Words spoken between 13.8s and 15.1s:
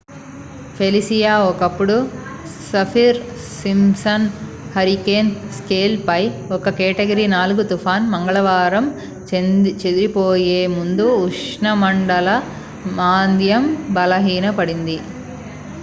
బలహీన పడింది